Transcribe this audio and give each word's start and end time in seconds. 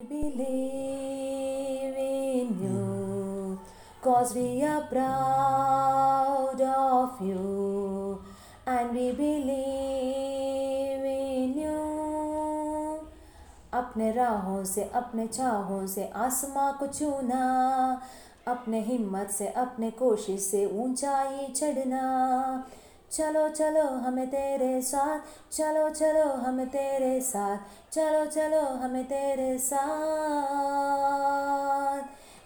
believe 0.00 1.96
in 1.98 2.48
you, 2.62 3.58
cause 4.00 4.32
we 4.32 4.62
are 4.62 4.82
proud 4.82 6.60
of 6.60 7.20
you, 7.20 8.22
and 8.64 8.92
we 8.92 9.10
believe 9.10 11.04
in 11.04 11.58
you. 11.58 11.78
अपने 13.74 14.10
राहों 14.12 14.64
से 14.64 14.84
अपने 14.94 15.26
चाहों 15.26 15.86
से 15.86 16.06
आसमां 16.14 16.72
को 16.78 16.86
छूना 16.86 17.42
अपने 18.48 18.80
हिम्मत 18.80 19.30
से 19.30 19.48
अपने 19.64 19.90
कोशिश 19.98 20.40
से 20.40 20.64
ऊंचाई 20.82 21.52
चढ़ना 21.52 22.04
चलो 23.11 23.47
चलो 23.49 23.87
हमें 24.05 24.27
तेरे 24.29 24.81
साथ 24.81 25.19
चलो 25.55 25.89
चलो 25.89 26.29
हमें 26.45 26.67
तेरे 26.69 27.19
साथ 27.21 27.57
चलो 27.93 28.25
चलो 28.35 28.61
हमें 28.83 29.03
तेरे 29.05 29.57
साथ 29.57 31.03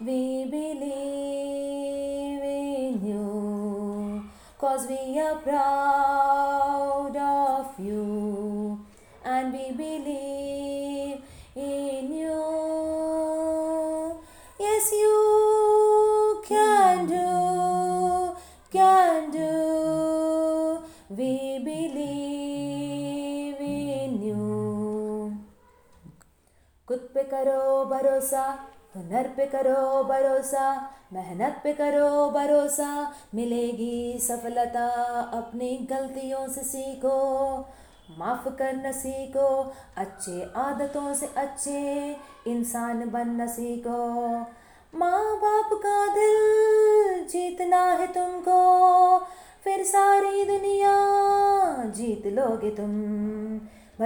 we 0.00 0.44
believe 0.48 2.42
in 2.44 3.00
you 3.04 4.22
cause 4.56 4.86
we 4.88 5.18
are 5.18 5.34
proud 5.46 7.16
of 7.16 7.66
you 7.84 8.78
and 9.24 9.52
we 9.52 9.72
believe 9.72 11.18
in 11.56 12.12
you 12.20 12.38
yes 14.60 14.92
you 14.92 16.42
can 16.46 17.06
do 17.08 17.11
we 21.19 21.59
believe 21.65 23.59
in 23.59 24.13
you. 24.23 24.43
खुद 26.87 26.99
पे 27.13 27.23
करो 27.23 27.85
भरोसा, 27.85 28.69
हुनर 28.95 29.27
पे 29.37 29.45
करो 29.45 30.03
भरोसा, 30.03 30.91
मेहनत 31.13 31.61
पे 31.63 31.73
करो 31.73 32.29
भरोसा, 32.29 33.13
मिलेगी 33.35 34.19
सफलता 34.19 34.87
अपनी 35.33 35.87
गलतियों 35.91 36.47
से 36.47 36.63
सीखो, 36.63 37.59
माफ़ 38.17 38.49
करना 38.49 38.91
सीखो, 38.91 39.73
अच्छे 39.97 40.51
आदतों 40.55 41.13
से 41.13 41.25
अच्छे 41.37 42.17
इंसान 42.47 43.09
बनना 43.09 43.45
सीखो। 43.47 44.33
माँ 44.95 45.37
बाप 45.37 45.69
का 45.73 46.13
दिल 46.13 46.37
जीतना 47.27 47.83
है 47.85 48.07
तुमको 48.07 48.52
फिर 49.73 49.85
सारी 49.85 50.43
दुनिया 50.43 50.91
जीत 51.83 52.27
लोगे 52.27 52.69
तुम। 52.69 52.91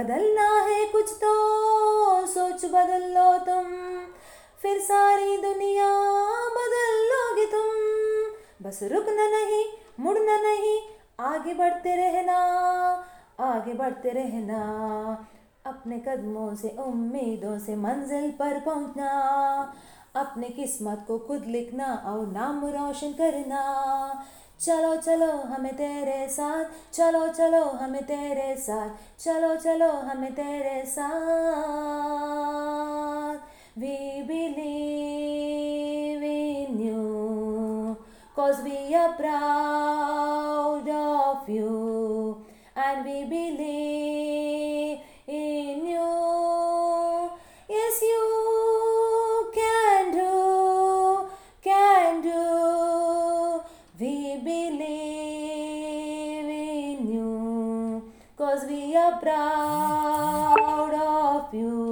बदलना 0.00 0.62
है 0.62 0.84
कुछ 0.84 1.12
तो 1.12 1.32
सोच 2.26 2.64
बदल 2.64 3.02
लो 3.02 3.38
तुम। 3.38 3.64
फिर 4.62 4.78
सारी 4.78 5.36
दुनिया 5.36 5.88
बदल 6.50 6.94
लोगे 7.12 7.46
तुम। 7.46 7.68
बस 8.66 8.80
रुकना 8.82 9.28
नहीं, 9.28 9.64
मुड़ना 10.00 10.36
नहीं, 10.36 10.80
आगे 11.20 11.54
बढ़ते 11.54 11.96
रहना, 11.96 12.36
आगे 13.40 13.72
बढ़ते 13.72 14.10
रहना। 14.10 14.62
अपने 15.66 15.98
कदमों 15.98 16.54
से, 16.54 16.76
उम्मीदों 16.78 17.58
से 17.58 17.76
मंजिल 17.76 18.30
पर 18.30 18.60
पहुँचना। 18.60 19.10
अपने 20.16 20.48
किस्मत 20.48 21.04
को 21.08 21.18
खुद 21.18 21.44
लिखना 21.46 22.02
और 22.06 22.26
नाम 22.26 22.64
रोशन 22.64 23.12
करना। 23.12 23.62
चलो 24.60 24.94
चलो 24.96 25.30
हमें 25.48 25.74
तेरे 25.76 26.28
साथ 26.28 26.64
चलो 26.92 27.26
चलो 27.32 27.64
हमें 27.82 28.02
तेरे 28.06 28.56
साथ 28.56 28.88
चलो 29.24 29.54
चलो 29.56 29.90
हमें 30.08 30.32
तेरे 30.34 30.82
साथ 30.86 32.58
we 33.76 34.22
believe 34.26 36.22
in 36.22 36.80
you 36.80 37.96
cause 38.34 38.60
we 38.64 38.92
are 38.92 39.12
proud 39.14 40.88
of 40.88 41.48
you 41.48 41.87
believe 54.44 54.88
in 56.44 57.12
you 57.12 58.12
cause 58.36 58.64
we 58.68 58.96
are 58.96 59.18
proud 59.20 60.94
of 60.94 61.54
you 61.54 61.87